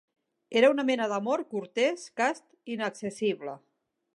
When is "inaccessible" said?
2.79-3.59